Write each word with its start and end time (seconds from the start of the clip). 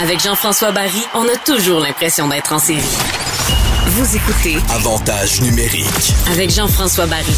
Avec 0.00 0.20
Jean-François 0.20 0.72
Barry, 0.72 1.02
on 1.14 1.22
a 1.22 1.36
toujours 1.44 1.80
l'impression 1.80 2.28
d'être 2.28 2.52
en 2.52 2.58
série. 2.58 2.80
Vous 3.88 4.16
écoutez 4.16 4.56
Avantage 4.74 5.40
numérique. 5.40 6.12
avec 6.32 6.50
Jean-François 6.50 7.06
Barry. 7.06 7.32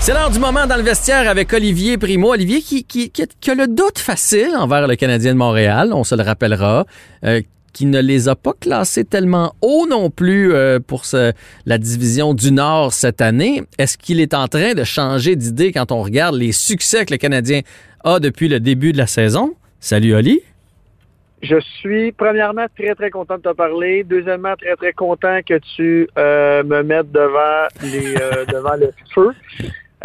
C'est 0.00 0.12
l'heure 0.12 0.30
du 0.30 0.38
moment 0.38 0.66
dans 0.66 0.76
le 0.76 0.82
vestiaire 0.82 1.28
avec 1.28 1.52
Olivier 1.52 1.96
Primo. 1.98 2.32
Olivier 2.32 2.60
qui, 2.60 2.84
qui, 2.84 3.10
qui, 3.10 3.22
a- 3.22 3.26
qui 3.40 3.50
a 3.50 3.54
le 3.54 3.66
doute 3.68 3.98
facile 3.98 4.50
envers 4.56 4.86
le 4.86 4.96
Canadien 4.96 5.32
de 5.32 5.38
Montréal, 5.38 5.90
on 5.92 6.04
se 6.04 6.14
le 6.14 6.22
rappellera, 6.22 6.86
euh, 7.24 7.40
qui 7.72 7.86
ne 7.86 8.00
les 8.00 8.28
a 8.28 8.36
pas 8.36 8.52
classés 8.58 9.04
tellement 9.04 9.54
haut 9.62 9.86
non 9.88 10.10
plus 10.10 10.52
euh, 10.52 10.78
pour 10.84 11.04
ce- 11.04 11.32
la 11.66 11.78
division 11.78 12.34
du 12.34 12.50
Nord 12.52 12.92
cette 12.92 13.20
année. 13.20 13.62
Est-ce 13.78 13.96
qu'il 13.96 14.20
est 14.20 14.34
en 14.34 14.46
train 14.48 14.74
de 14.74 14.84
changer 14.84 15.36
d'idée 15.36 15.72
quand 15.72 15.90
on 15.92 16.02
regarde 16.02 16.34
les 16.36 16.52
succès 16.52 17.04
que 17.06 17.14
le 17.14 17.18
Canadien 17.18 17.60
a 18.04 18.18
depuis 18.20 18.48
le 18.48 18.60
début 18.60 18.92
de 18.92 18.98
la 18.98 19.06
saison? 19.06 19.54
Salut 19.80 20.14
Oli. 20.14 20.40
Je 21.42 21.58
suis 21.58 22.12
premièrement 22.12 22.66
très 22.76 22.94
très 22.94 23.10
content 23.10 23.36
de 23.36 23.42
te 23.42 23.52
parler. 23.52 24.04
Deuxièmement, 24.04 24.54
très 24.56 24.76
très 24.76 24.92
content 24.92 25.40
que 25.46 25.58
tu 25.76 26.08
euh, 26.16 26.62
me 26.62 26.82
mettes 26.82 27.10
devant 27.10 27.66
les 27.82 28.14
euh, 28.14 28.44
devant 28.52 28.76
le 28.76 28.92
feu. 29.12 29.32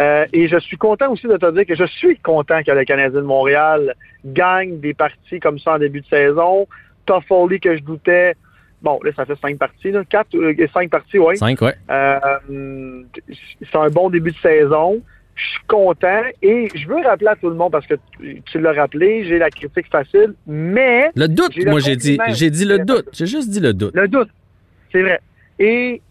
Euh, 0.00 0.26
et 0.32 0.48
je 0.48 0.58
suis 0.58 0.76
content 0.76 1.12
aussi 1.12 1.26
de 1.26 1.36
te 1.36 1.50
dire 1.52 1.66
que 1.66 1.74
je 1.74 1.84
suis 1.84 2.18
content 2.18 2.62
que 2.62 2.72
le 2.72 2.84
Canadien 2.84 3.20
de 3.20 3.26
Montréal 3.26 3.94
gagne 4.24 4.80
des 4.80 4.94
parties 4.94 5.40
comme 5.40 5.58
ça 5.58 5.74
en 5.74 5.78
début 5.78 6.00
de 6.00 6.06
saison. 6.06 6.66
Toffoli 7.06 7.60
que 7.60 7.76
je 7.76 7.82
doutais. 7.82 8.34
Bon, 8.82 9.00
là, 9.02 9.10
ça 9.16 9.24
fait 9.24 9.38
cinq 9.40 9.58
parties, 9.58 9.90
là. 9.90 10.04
Quatre, 10.04 10.36
euh, 10.36 10.54
cinq 10.72 10.90
parties, 10.90 11.18
oui. 11.18 11.36
Cinq, 11.36 11.60
ouais. 11.62 11.74
Euh, 11.90 13.02
c'est 13.60 13.76
un 13.76 13.88
bon 13.88 14.08
début 14.08 14.30
de 14.30 14.36
saison. 14.38 15.02
Je 15.38 15.50
suis 15.50 15.64
content 15.68 16.22
et 16.42 16.68
je 16.74 16.88
veux 16.88 17.00
rappeler 17.00 17.28
à 17.28 17.36
tout 17.36 17.48
le 17.48 17.54
monde 17.54 17.70
parce 17.70 17.86
que 17.86 17.94
tu 18.44 18.60
l'as 18.60 18.72
rappelé, 18.72 19.24
j'ai 19.24 19.38
la 19.38 19.50
critique 19.50 19.88
facile, 19.88 20.34
mais 20.46 21.10
Le 21.14 21.28
doute, 21.28 21.56
moi 21.64 21.78
j'ai 21.78 21.94
dit. 21.94 22.18
J'ai 22.30 22.50
dit 22.50 22.64
le 22.64 22.80
doute. 22.80 23.08
J'ai 23.12 23.26
juste 23.26 23.48
dit 23.48 23.60
le 23.60 23.72
doute. 23.72 23.94
le 23.94 24.08
doute, 24.08 24.30
c'est 24.90 25.02
vrai. 25.02 25.20
Et 25.60 26.02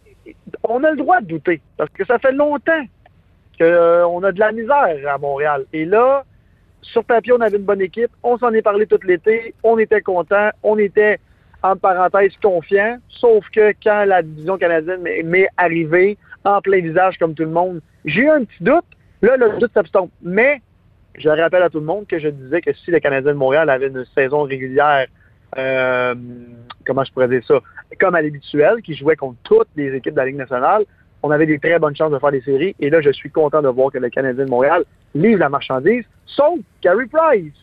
on 0.64 0.82
a 0.84 0.92
le 0.92 0.98
droit 0.98 1.20
de 1.20 1.26
douter 1.28 1.62
parce 1.76 1.90
que 1.92 2.06
ça 2.06 2.20
fait 2.20 2.32
longtemps 2.32 2.86
qu'on 3.60 4.24
a 4.24 4.32
de 4.32 4.40
la 4.40 4.52
misère 4.54 4.98
à 5.14 5.18
Montréal. 5.18 5.66
Et 5.74 5.84
là, 5.84 6.24
sur 6.82 7.04
papier, 7.04 7.34
on 7.34 7.42
avait 7.42 7.58
une 7.58 7.64
bonne 7.64 7.82
équipe. 7.82 8.12
On 8.24 8.38
s'en 8.38 8.52
est 8.54 8.62
parlé 8.62 8.86
tout 8.88 9.00
l'été. 9.04 9.54
On 9.64 9.78
était 9.78 10.02
content. 10.02 10.50
On 10.64 10.78
était, 10.78 11.20
en 11.64 11.76
parenthèse, 11.76 12.34
confiant. 12.42 12.98
Sauf 13.10 13.46
que 13.50 13.74
quand 13.84 14.06
la 14.06 14.22
division 14.22 14.58
canadienne 14.58 15.02
m'est 15.02 15.48
arrivée 15.58 16.18
en 16.46 16.62
plein 16.62 16.80
visage 16.80 17.18
comme 17.18 17.34
tout 17.34 17.44
le 17.44 17.50
monde, 17.50 17.82
j'ai 18.06 18.22
eu 18.22 18.30
un 18.30 18.44
petit 18.46 18.64
doute. 18.64 18.86
Là, 19.22 19.38
le 19.38 19.58
doute 19.60 19.72
s'abstompe. 19.74 20.12
Mais 20.22 20.62
je 21.18 21.30
rappelle 21.30 21.64
à 21.64 21.70
tout 21.70 21.80
le 21.80 21.86
monde 21.86 22.06
que 22.08 22.20
je 22.20 22.30
disais 22.30 22.62
que 22.62 22.74
si 22.74 22.92
le 22.92 23.00
Canadien 23.00 23.32
de 23.32 23.38
Montréal 23.38 23.70
avait 23.70 23.88
une 23.88 24.06
saison 24.16 24.44
régulière, 24.44 25.08
euh, 25.58 26.16
comment 26.86 27.04
je 27.04 27.12
pourrais 27.12 27.28
dire 27.28 27.44
ça, 27.48 27.60
comme 28.00 28.16
à 28.16 28.22
l'habituel, 28.22 28.82
qui 28.84 28.94
jouait 28.94 29.16
contre 29.16 29.38
toutes 29.44 29.70
les 29.76 29.96
équipes 29.96 30.14
de 30.14 30.20
la 30.20 30.26
Ligue 30.28 30.36
nationale, 30.36 30.84
on 31.24 31.32
avait 31.32 31.48
des 31.48 31.58
très 31.58 31.80
bonnes 31.80 31.96
chances 31.96 32.12
de 32.12 32.20
faire 32.20 32.32
des 32.32 32.42
séries. 32.42 32.76
Et 32.80 32.90
là, 32.90 33.02
je 33.02 33.10
suis 33.12 33.32
content 33.32 33.62
de 33.62 33.68
voir 33.70 33.92
que 33.92 33.98
le 33.98 34.10
Canadien 34.10 34.46
de 34.46 34.50
Montréal 34.50 34.84
livre 35.16 35.40
la 35.40 35.50
marchandise, 35.50 36.06
sauf 36.26 36.60
Carey 36.82 37.06
Price. 37.12 37.54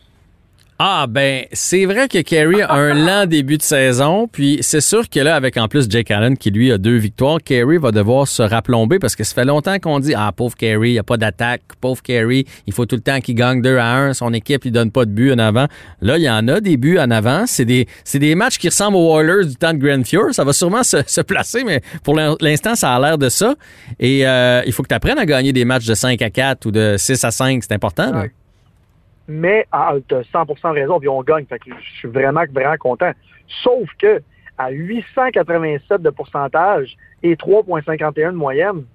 Ah 0.77 1.05
ben 1.07 1.45
c'est 1.53 1.85
vrai 1.85 2.09
que 2.09 2.19
Kerry 2.21 2.61
a 2.61 2.73
un 2.73 2.93
lent 2.93 3.25
début 3.29 3.57
de 3.57 3.61
saison, 3.61 4.27
puis 4.29 4.57
c'est 4.59 4.81
sûr 4.81 5.07
que 5.09 5.21
là 5.21 5.35
avec 5.37 5.55
en 5.55 5.69
plus 5.69 5.89
Jake 5.89 6.11
Allen 6.11 6.37
qui 6.37 6.51
lui 6.51 6.69
a 6.69 6.77
deux 6.77 6.97
victoires, 6.97 7.37
Kerry 7.41 7.77
va 7.77 7.91
devoir 7.91 8.27
se 8.27 8.41
raplomber 8.43 8.99
parce 8.99 9.15
que 9.15 9.23
ça 9.23 9.33
fait 9.33 9.45
longtemps 9.45 9.79
qu'on 9.79 9.99
dit 10.01 10.13
ah 10.17 10.33
pauvre 10.35 10.53
Kerry, 10.57 10.89
il 10.89 10.93
y 10.95 10.99
a 10.99 11.03
pas 11.03 11.15
d'attaque, 11.15 11.61
pauvre 11.79 12.01
Kerry, 12.01 12.45
il 12.67 12.73
faut 12.73 12.85
tout 12.85 12.97
le 12.97 13.01
temps 13.01 13.21
qu'il 13.21 13.35
gagne 13.35 13.61
2 13.61 13.77
à 13.77 13.95
1, 13.95 14.13
son 14.15 14.33
équipe 14.33 14.63
lui 14.65 14.71
donne 14.71 14.91
pas 14.91 15.05
de 15.05 15.11
but 15.11 15.31
en 15.31 15.39
avant. 15.39 15.67
Là, 16.01 16.17
il 16.17 16.23
y 16.23 16.29
en 16.29 16.45
a 16.49 16.59
des 16.59 16.75
buts 16.75 16.99
en 16.99 17.09
avant, 17.09 17.45
c'est 17.47 17.63
des 17.63 17.87
c'est 18.03 18.19
des 18.19 18.35
matchs 18.35 18.57
qui 18.57 18.67
ressemblent 18.67 18.97
aux 18.97 19.17
Oilers 19.17 19.45
du 19.47 19.55
temps 19.55 19.73
de 19.73 19.77
Grand 19.79 20.03
Fjord, 20.05 20.33
ça 20.33 20.43
va 20.43 20.51
sûrement 20.51 20.83
se, 20.83 20.97
se 21.07 21.21
placer 21.21 21.63
mais 21.63 21.79
pour 22.03 22.15
l'in- 22.17 22.35
l'instant 22.41 22.75
ça 22.75 22.93
a 22.93 22.99
l'air 22.99 23.17
de 23.17 23.29
ça 23.29 23.55
et 23.97 24.27
euh, 24.27 24.61
il 24.65 24.73
faut 24.73 24.83
que 24.83 24.89
tu 24.89 24.95
apprennes 24.95 25.19
à 25.19 25.25
gagner 25.25 25.53
des 25.53 25.63
matchs 25.63 25.85
de 25.85 25.93
5 25.93 26.21
à 26.21 26.29
4 26.29 26.65
ou 26.65 26.71
de 26.71 26.95
6 26.97 27.23
à 27.23 27.31
5, 27.31 27.63
c'est 27.63 27.73
important. 27.73 28.11
là. 28.11 28.19
Mais 29.27 29.65
ah, 29.71 29.93
tu 30.07 30.15
as 30.15 30.21
100% 30.21 30.73
raison, 30.73 30.99
puis 30.99 31.09
on 31.09 31.21
gagne. 31.23 31.45
Fait 31.45 31.59
que 31.59 31.71
je 31.71 31.97
suis 31.97 32.07
vraiment, 32.07 32.43
vraiment 32.51 32.77
content. 32.77 33.11
Sauf 33.63 33.89
que 33.99 34.21
à 34.57 34.69
887 34.69 36.01
de 36.01 36.09
pourcentage 36.09 36.95
et 37.23 37.35
3,51 37.35 38.31
de 38.31 38.37
moyenne, 38.37 38.85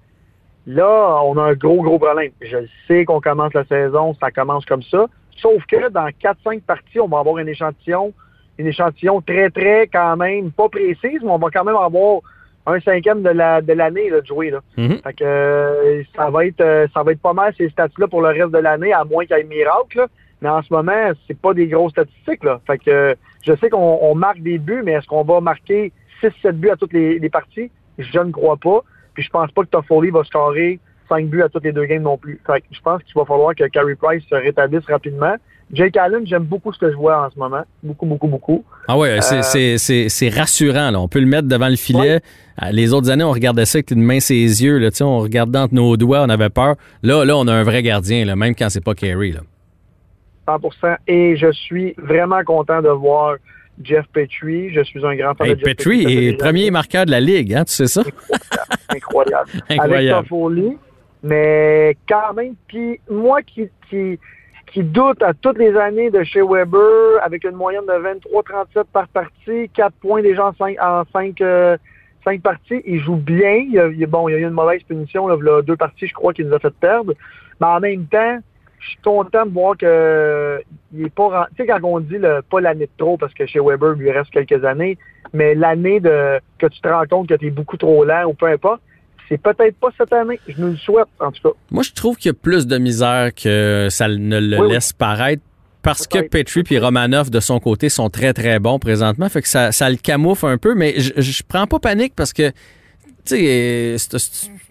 là, 0.65 1.19
on 1.23 1.37
a 1.37 1.43
un 1.43 1.53
gros, 1.53 1.81
gros 1.81 1.99
problème. 1.99 2.31
Je 2.41 2.57
sais 2.87 3.05
qu'on 3.05 3.19
commence 3.19 3.53
la 3.53 3.65
saison, 3.65 4.15
ça 4.19 4.31
commence 4.31 4.65
comme 4.65 4.83
ça. 4.83 5.05
Sauf 5.37 5.63
que 5.65 5.89
dans 5.89 6.07
4-5 6.07 6.61
parties, 6.61 6.99
on 6.99 7.07
va 7.07 7.19
avoir 7.19 7.37
un 7.37 7.47
échantillon, 7.47 8.13
une 8.57 8.67
échantillon 8.67 9.21
très, 9.21 9.49
très, 9.49 9.87
quand 9.87 10.17
même, 10.17 10.51
pas 10.51 10.69
précise, 10.69 11.19
mais 11.21 11.29
on 11.29 11.37
va 11.37 11.49
quand 11.51 11.63
même 11.63 11.75
avoir 11.75 12.21
un 12.65 12.79
cinquième 12.79 13.23
de 13.23 13.29
la 13.29 13.61
de 13.61 13.73
l'année 13.73 14.09
là, 14.09 14.21
de 14.21 14.25
jouer. 14.25 14.51
Là. 14.51 14.59
Mhm. 14.77 14.99
Fait 15.01 15.13
que 15.13 15.23
euh, 15.23 16.03
ça 16.15 16.29
va 16.29 16.45
être 16.45 16.61
euh, 16.61 16.87
ça 16.93 17.01
va 17.01 17.11
être 17.11 17.21
pas 17.21 17.33
mal 17.33 17.53
ces 17.57 17.69
stats-là 17.69 18.07
pour 18.07 18.21
le 18.21 18.29
reste 18.29 18.51
de 18.51 18.59
l'année, 18.59 18.93
à 18.93 19.03
moins 19.03 19.25
qu'il 19.25 19.35
y 19.35 19.39
ait 19.39 19.43
miracle. 19.43 19.97
là. 19.97 20.07
Mais 20.41 20.49
en 20.49 20.61
ce 20.63 20.73
moment, 20.73 21.11
c'est 21.27 21.37
pas 21.39 21.53
des 21.53 21.67
grosses 21.67 21.91
statistiques. 21.91 22.43
Là. 22.43 22.59
Fait 22.65 22.77
que 22.77 23.15
je 23.45 23.53
sais 23.61 23.69
qu'on 23.69 23.99
on 24.01 24.15
marque 24.15 24.41
des 24.41 24.57
buts, 24.57 24.81
mais 24.83 24.93
est-ce 24.93 25.07
qu'on 25.07 25.23
va 25.23 25.39
marquer 25.41 25.91
6-7 26.23 26.51
buts 26.53 26.69
à 26.69 26.75
toutes 26.75 26.93
les, 26.93 27.19
les 27.19 27.29
parties? 27.29 27.69
Je 27.97 28.19
ne 28.19 28.31
crois 28.31 28.57
pas. 28.57 28.79
Puis 29.13 29.23
je 29.23 29.29
pense 29.29 29.51
pas 29.51 29.61
que 29.63 29.67
Toffoli 29.67 30.09
va 30.09 30.23
scorer 30.23 30.79
5 31.09 31.27
buts 31.27 31.41
à 31.43 31.49
toutes 31.49 31.63
les 31.65 31.73
deux 31.73 31.85
games 31.85 32.03
non 32.03 32.17
plus. 32.17 32.39
Fait 32.47 32.61
que 32.61 32.65
je 32.71 32.79
pense 32.81 33.03
qu'il 33.03 33.13
va 33.15 33.25
falloir 33.25 33.53
que 33.53 33.65
Carey 33.67 33.95
Price 33.95 34.23
se 34.29 34.35
rétablisse 34.35 34.85
rapidement. 34.87 35.35
Jake 35.73 35.95
Allen, 35.95 36.25
j'aime 36.27 36.43
beaucoup 36.43 36.73
ce 36.73 36.79
que 36.79 36.91
je 36.91 36.95
vois 36.97 37.25
en 37.25 37.29
ce 37.29 37.39
moment. 37.39 37.61
Beaucoup, 37.81 38.05
beaucoup, 38.05 38.27
beaucoup. 38.27 38.65
Ah 38.89 38.97
ouais, 38.97 39.21
c'est- 39.21 39.75
Euh, 39.75 40.07
c'est- 40.09 40.29
rassurant. 40.29 40.91
Là. 40.91 40.99
On 40.99 41.07
peut 41.07 41.19
le 41.21 41.25
mettre 41.27 41.47
devant 41.47 41.69
le 41.69 41.77
filet. 41.77 42.19
Euh, 42.61 42.71
Les 42.71 42.93
autres 42.93 43.09
années, 43.09 43.23
on 43.23 43.31
regardait 43.31 43.65
ça 43.65 43.77
avec 43.77 43.91
une 43.91 44.01
main 44.03 44.19
ses 44.19 44.35
yeux. 44.63 44.77
Là, 44.79 44.89
on 45.01 45.19
regardait 45.19 45.59
entre 45.59 45.73
nos 45.73 45.95
doigts, 45.97 46.23
on 46.23 46.29
avait 46.29 46.49
peur. 46.49 46.75
Là, 47.03 47.23
là, 47.23 47.37
on 47.37 47.47
a 47.47 47.53
un 47.53 47.63
vrai 47.63 47.83
gardien, 47.83 48.25
là, 48.25 48.35
même 48.35 48.53
quand 48.53 48.69
c'est 48.69 48.83
pas 48.83 48.93
Kerry. 48.95 49.31
Là. 49.31 49.39
100%. 50.57 50.97
Et 51.07 51.35
je 51.37 51.51
suis 51.51 51.93
vraiment 51.97 52.43
content 52.43 52.81
de 52.81 52.89
voir 52.89 53.35
Jeff 53.83 54.05
Petrie. 54.13 54.73
Je 54.73 54.81
suis 54.81 55.05
un 55.05 55.15
grand 55.15 55.33
fan 55.35 55.47
Hey, 55.47 55.55
de 55.55 55.59
Jeff 55.59 55.75
Petrie 55.75 56.03
fait 56.03 56.13
est 56.25 56.33
premier 56.37 56.61
années. 56.61 56.71
marqueur 56.71 57.05
de 57.05 57.11
la 57.11 57.19
Ligue, 57.19 57.53
hein, 57.53 57.63
tu 57.65 57.73
sais 57.73 57.87
ça? 57.87 58.03
incroyable. 58.89 59.49
Incroyable. 59.69 60.19
Avec 60.19 60.29
Toffoli. 60.29 60.77
Mais 61.23 61.95
quand 62.09 62.33
même, 62.35 62.55
puis 62.67 62.99
moi 63.09 63.41
qui, 63.43 63.69
qui, 63.89 64.17
qui 64.71 64.83
doute 64.83 65.21
à 65.21 65.33
toutes 65.33 65.57
les 65.59 65.75
années 65.77 66.09
de 66.09 66.23
chez 66.23 66.41
Weber, 66.41 67.21
avec 67.23 67.43
une 67.43 67.55
moyenne 67.55 67.85
de 67.85 67.93
23-37 67.93 68.85
par 68.91 69.07
partie, 69.09 69.69
4 69.75 69.93
points 70.01 70.21
déjà 70.23 70.47
en 70.47 70.53
5, 70.53 70.77
en 70.81 71.03
5, 71.13 72.41
parties, 72.41 72.81
il 72.85 72.99
joue 73.01 73.17
bien. 73.17 73.53
Il 73.67 73.71
y 73.73 73.79
a, 73.79 73.87
il 73.87 73.99
y 73.99 74.03
a- 74.03 74.07
bon, 74.07 74.27
il 74.29 74.31
y 74.31 74.35
a 74.35 74.39
eu 74.39 74.43
une 74.43 74.49
mauvaise 74.51 74.81
punition, 74.83 75.27
là, 75.27 75.37
là, 75.41 75.61
deux 75.61 75.75
parties, 75.75 76.07
je 76.07 76.13
crois, 76.13 76.33
qu'il 76.33 76.47
nous 76.47 76.53
a 76.55 76.59
fait 76.59 76.73
perdre. 76.73 77.13
Mais 77.59 77.67
en 77.67 77.79
même 77.79 78.05
temps, 78.05 78.39
je 78.81 78.89
suis 78.89 78.97
content 79.03 79.45
de 79.45 79.51
voir 79.51 79.77
que 79.77 80.61
il 80.93 81.05
est 81.05 81.09
pas 81.13 81.47
tu 81.55 81.63
sais 81.63 81.67
quand 81.67 81.79
on 81.83 81.99
dit 81.99 82.17
le, 82.17 82.41
pas 82.41 82.59
l'année 82.61 82.85
de 82.85 82.91
trop 82.97 83.17
parce 83.17 83.33
que 83.33 83.45
chez 83.45 83.59
Weber 83.59 83.93
il 83.95 84.01
lui 84.01 84.11
reste 84.11 84.31
quelques 84.31 84.63
années 84.65 84.97
mais 85.33 85.55
l'année 85.55 85.99
de 85.99 86.39
que 86.57 86.67
tu 86.67 86.81
te 86.81 86.87
rends 86.87 87.05
compte 87.09 87.29
que 87.29 87.35
tu 87.35 87.47
es 87.47 87.51
beaucoup 87.51 87.77
trop 87.77 88.03
lent 88.03 88.25
ou 88.25 88.33
peu 88.33 88.47
importe 88.47 88.81
c'est 89.29 89.37
peut-être 89.37 89.75
pas 89.77 89.89
cette 89.97 90.11
année 90.11 90.39
je 90.47 90.59
nous 90.59 90.71
le 90.71 90.77
souhaite 90.77 91.07
en 91.19 91.31
tout 91.31 91.41
cas 91.41 91.55
Moi, 91.71 91.83
je 91.83 91.91
trouve 91.93 92.17
qu'il 92.17 92.29
y 92.29 92.31
a 92.31 92.33
plus 92.33 92.67
de 92.67 92.77
misère 92.77 93.29
que 93.33 93.87
ça 93.89 94.07
ne 94.09 94.39
le 94.39 94.57
Oui, 94.59 94.65
oui. 94.67 94.73
laisse 94.73 94.91
paraître. 94.91 95.41
Parce 95.83 96.05
que. 96.05 96.19
Petrie 96.19 96.63
et 96.69 96.79
Romanov, 96.79 97.29
de 97.31 97.39
son 97.39 97.59
côté, 97.59 97.89
sont 97.89 98.09
très, 98.09 98.33
très 98.33 98.59
bons 98.59 98.77
présentement. 98.77 99.29
Fait 99.29 99.41
que 99.41 99.47
ça, 99.47 99.71
ça 99.71 99.89
le 99.89 99.95
camoufle 99.95 100.45
un 100.47 100.57
peu, 100.57 100.75
mais 100.75 100.99
je, 100.99 101.13
je 101.19 101.43
prends 101.47 101.65
pas 101.65 101.79
panique 101.79 102.13
parce 102.15 102.33
que, 102.33 102.51
c'est 103.25 103.95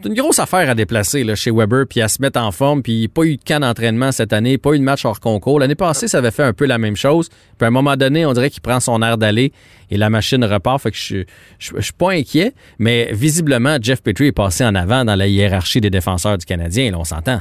une 0.04 0.14
grosse 0.14 0.38
affaire 0.38 0.68
à 0.70 0.74
déplacer 0.74 1.24
là, 1.24 1.34
chez 1.34 1.50
Weber, 1.50 1.86
puis 1.88 2.00
à 2.00 2.08
se 2.08 2.20
mettre 2.22 2.40
en 2.40 2.50
forme, 2.52 2.82
puis 2.82 3.08
pas 3.08 3.22
eu 3.24 3.36
de 3.36 3.42
camp 3.44 3.60
d'entraînement 3.60 4.12
cette 4.12 4.32
année, 4.32 4.58
pas 4.58 4.72
eu 4.72 4.78
de 4.78 4.84
match 4.84 5.04
hors 5.04 5.20
concours. 5.20 5.60
L'année 5.60 5.74
passée, 5.74 6.08
ça 6.08 6.18
avait 6.18 6.30
fait 6.30 6.42
un 6.42 6.52
peu 6.52 6.66
la 6.66 6.78
même 6.78 6.96
chose. 6.96 7.28
Puis 7.28 7.64
à 7.64 7.66
un 7.66 7.70
moment 7.70 7.96
donné, 7.96 8.24
on 8.26 8.32
dirait 8.32 8.50
qu'il 8.50 8.62
prend 8.62 8.80
son 8.80 9.02
air 9.02 9.18
d'aller 9.18 9.52
et 9.90 9.96
la 9.96 10.10
machine 10.10 10.44
repart. 10.44 10.80
Fait 10.82 10.90
que 10.90 10.96
je, 10.96 11.24
je, 11.58 11.72
je 11.76 11.80
suis 11.80 11.92
pas 11.92 12.12
inquiet, 12.12 12.54
mais 12.78 13.10
visiblement, 13.12 13.76
Jeff 13.80 14.02
Petrie 14.02 14.26
est 14.28 14.32
passé 14.32 14.64
en 14.64 14.74
avant 14.74 15.04
dans 15.04 15.16
la 15.16 15.26
hiérarchie 15.26 15.80
des 15.80 15.90
défenseurs 15.90 16.38
du 16.38 16.46
Canadien, 16.46 16.90
là, 16.90 16.98
on 16.98 17.04
s'entend. 17.04 17.40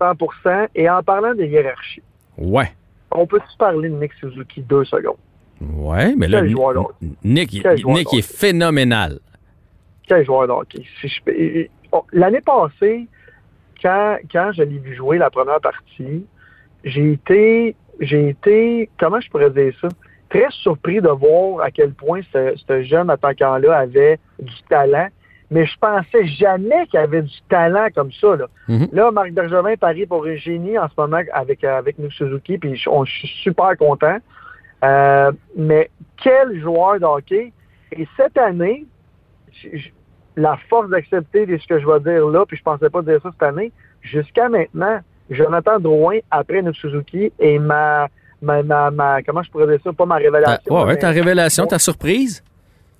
100% 0.00 0.68
et 0.74 0.88
en 0.90 1.02
parlant 1.02 1.34
des 1.34 1.46
hiérarchies 1.46 2.02
Ouais. 2.38 2.72
on 3.10 3.26
peut-tu 3.26 3.56
parler 3.58 3.88
de 3.88 3.94
Nick 3.96 4.12
Suzuki 4.18 4.62
deux 4.62 4.84
secondes? 4.84 5.16
Ouais, 5.60 6.14
mais 6.16 6.26
là. 6.26 6.42
Nick, 7.22 7.64
Nick 7.84 8.14
est 8.14 8.22
phénoménal. 8.22 9.20
Quel 10.06 10.24
joueur 10.24 10.46
de 10.46 10.52
hockey? 10.52 10.84
Si 11.00 11.10
oh, 11.92 12.04
l'année 12.12 12.40
passée 12.40 13.06
quand 13.80 14.16
quand 14.30 14.52
je 14.52 14.62
l'ai 14.62 14.78
vu 14.78 14.94
jouer 14.94 15.18
la 15.18 15.30
première 15.30 15.60
partie 15.60 16.26
j'ai 16.84 17.12
été 17.12 17.76
j'ai 18.00 18.28
été 18.30 18.90
comment 18.98 19.20
je 19.20 19.30
pourrais 19.30 19.50
dire 19.50 19.72
ça? 19.80 19.88
Très 20.28 20.46
surpris 20.50 21.00
de 21.00 21.08
voir 21.08 21.64
à 21.64 21.70
quel 21.70 21.92
point 21.92 22.20
ce, 22.32 22.54
ce 22.56 22.82
jeune 22.84 23.10
attaquant-là 23.10 23.76
avait 23.76 24.18
du 24.40 24.62
talent. 24.68 25.08
Mais 25.52 25.66
je 25.66 25.78
pensais 25.78 26.26
jamais 26.26 26.86
qu'il 26.86 26.98
avait 26.98 27.20
du 27.20 27.42
talent 27.50 27.88
comme 27.94 28.10
ça. 28.12 28.36
Là, 28.36 28.46
Mhm. 28.68 28.88
là 28.92 29.10
Marc 29.10 29.32
Bergevin 29.32 29.76
parie 29.76 30.06
pour 30.06 30.24
un 30.24 30.36
génie 30.36 30.78
en 30.78 30.88
ce 30.88 30.94
moment 30.96 31.20
avec, 31.34 31.62
avec 31.62 31.98
Nick 31.98 32.12
Suzuki, 32.12 32.56
puis 32.56 32.74
je, 32.74 32.88
suis 33.04 33.28
super 33.42 33.76
content. 33.76 34.16
Euh, 34.82 35.30
mais 35.54 35.90
quel 36.22 36.58
joueur 36.58 36.98
de 36.98 37.04
hockey? 37.04 37.52
Et 37.92 38.08
cette 38.16 38.38
année, 38.38 38.86
la 40.36 40.56
force 40.68 40.88
d'accepter 40.90 41.46
ce 41.58 41.66
que 41.66 41.78
je 41.80 41.86
vais 41.86 42.00
dire 42.00 42.26
là, 42.28 42.44
puis 42.46 42.56
je 42.56 42.62
pensais 42.62 42.88
pas 42.90 43.02
dire 43.02 43.20
ça 43.22 43.30
cette 43.32 43.42
année, 43.42 43.70
jusqu'à 44.00 44.48
maintenant, 44.48 45.00
Jonathan 45.30 45.78
Drouin, 45.78 46.18
après 46.30 46.62
Nick 46.62 46.76
Suzuki, 46.76 47.32
est 47.38 47.58
ma, 47.58 48.08
ma, 48.40 48.62
ma, 48.62 48.90
ma- 48.90 49.22
comment 49.22 49.42
je 49.42 49.50
pourrais 49.50 49.66
dire 49.66 49.78
ça, 49.84 49.92
pas 49.92 50.06
ma 50.06 50.16
révélation. 50.16 50.74
ouais, 50.74 50.80
ouais, 50.82 50.86
mais- 50.94 50.98
ta 50.98 51.10
révélation, 51.10 51.66
ta 51.66 51.78
surprise? 51.78 52.42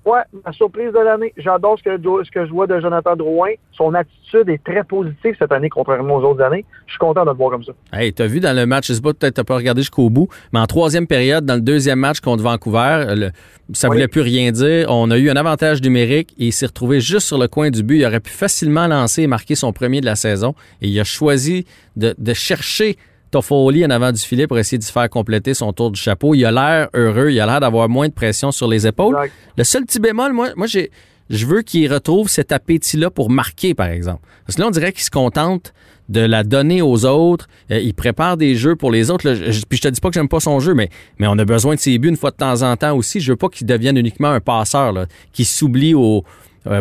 Ouais, 0.05 0.19
ma 0.45 0.51
surprise 0.51 0.91
de 0.91 0.99
l'année. 0.99 1.33
J'adore 1.37 1.77
ce 1.79 1.83
que, 1.83 1.95
ce 2.25 2.29
que 2.31 2.45
je 2.45 2.51
vois 2.51 2.67
de 2.67 2.77
Jonathan 2.81 3.15
Drouin. 3.15 3.51
Son 3.71 3.93
attitude 3.93 4.49
est 4.49 4.61
très 4.61 4.83
positive 4.83 5.33
cette 5.39 5.51
année, 5.53 5.69
contrairement 5.69 6.17
aux 6.17 6.23
autres 6.23 6.41
années. 6.43 6.65
Je 6.87 6.91
suis 6.91 6.99
content 6.99 7.23
de 7.23 7.29
le 7.29 7.35
voir 7.37 7.51
comme 7.51 7.63
ça. 7.63 7.71
Hey, 7.93 8.11
t'as 8.11 8.27
vu 8.27 8.41
dans 8.41 8.53
le 8.53 8.65
match, 8.65 8.87
je 8.87 8.93
sais 8.93 9.01
pas, 9.01 9.13
peut-être 9.13 9.35
t'as 9.35 9.43
pas 9.45 9.55
regardé 9.55 9.81
jusqu'au 9.81 10.09
bout, 10.09 10.27
mais 10.51 10.59
en 10.59 10.65
troisième 10.65 11.07
période, 11.07 11.45
dans 11.45 11.55
le 11.55 11.61
deuxième 11.61 11.99
match 11.99 12.19
contre 12.19 12.43
Vancouver, 12.43 13.05
le- 13.15 13.29
ça 13.71 13.87
Oui. 13.87 13.95
voulait 13.95 14.09
plus 14.09 14.19
rien 14.21 14.51
dire. 14.51 14.87
On 14.89 15.09
a 15.09 15.17
eu 15.17 15.29
un 15.29 15.37
avantage 15.37 15.81
numérique 15.81 16.33
et 16.37 16.47
il 16.47 16.51
s'est 16.51 16.65
retrouvé 16.65 16.99
juste 16.99 17.27
sur 17.27 17.37
le 17.37 17.47
coin 17.47 17.69
du 17.69 17.81
but. 17.81 17.99
Il 17.99 18.05
aurait 18.05 18.19
pu 18.19 18.31
facilement 18.31 18.87
lancer 18.87 19.21
et 19.21 19.27
marquer 19.27 19.55
son 19.55 19.71
premier 19.71 20.01
de 20.01 20.05
la 20.05 20.15
saison. 20.15 20.53
Et 20.81 20.89
il 20.89 20.99
a 20.99 21.05
choisi 21.05 21.65
de, 21.95 22.13
de 22.17 22.33
chercher 22.33 22.97
Toffoli 23.33 23.85
en 23.85 23.89
avant 23.89 24.11
du 24.11 24.21
filet 24.21 24.47
pour 24.47 24.57
essayer 24.59 24.77
de 24.77 24.83
se 24.83 24.91
faire 24.91 25.09
compléter 25.09 25.53
son 25.53 25.73
tour 25.73 25.91
du 25.91 25.99
chapeau. 25.99 26.35
Il 26.35 26.45
a 26.45 26.51
l'air 26.51 26.87
heureux, 26.93 27.31
il 27.31 27.39
a 27.39 27.45
l'air 27.45 27.59
d'avoir 27.59 27.89
moins 27.89 28.07
de 28.07 28.13
pression 28.13 28.51
sur 28.51 28.67
les 28.67 28.85
épaules. 28.87 29.15
Exact. 29.15 29.33
Le 29.57 29.63
seul 29.63 29.85
petit 29.85 29.99
bémol, 29.99 30.31
moi, 30.33 30.49
moi 30.55 30.67
j'ai, 30.67 30.91
je 31.29 31.45
veux 31.45 31.61
qu'il 31.63 31.91
retrouve 31.91 32.29
cet 32.29 32.51
appétit-là 32.51 33.09
pour 33.09 33.29
marquer, 33.29 33.73
par 33.73 33.87
exemple. 33.87 34.21
Parce 34.45 34.55
que 34.55 34.61
là, 34.61 34.67
on 34.67 34.71
dirait 34.71 34.91
qu'il 34.93 35.03
se 35.03 35.09
contente 35.11 35.73
de 36.09 36.19
la 36.19 36.43
donner 36.43 36.81
aux 36.81 37.05
autres. 37.05 37.47
Euh, 37.71 37.79
il 37.79 37.93
prépare 37.93 38.35
des 38.37 38.55
jeux 38.55 38.75
pour 38.75 38.91
les 38.91 39.09
autres. 39.09 39.27
là. 39.27 39.35
Je- 39.35 39.61
puis 39.67 39.77
je 39.77 39.83
te 39.83 39.87
dis 39.87 40.01
pas 40.01 40.09
que 40.09 40.15
j'aime 40.15 40.27
pas 40.27 40.41
son 40.41 40.59
jeu, 40.59 40.73
mais, 40.73 40.89
mais 41.17 41.27
on 41.27 41.37
a 41.39 41.45
besoin 41.45 41.75
de 41.75 41.79
ses 41.79 41.97
buts 41.97 42.09
une 42.09 42.17
fois 42.17 42.31
de 42.31 42.35
temps 42.35 42.61
en 42.61 42.75
temps 42.75 42.95
aussi. 42.95 43.19
Je 43.21 43.31
veux 43.31 43.37
pas 43.37 43.47
qu'il 43.49 43.65
devienne 43.65 43.97
uniquement 43.97 44.29
un 44.29 44.41
passeur, 44.41 44.93
qui 45.31 45.45
s'oublie 45.45 45.93
au, 45.95 46.23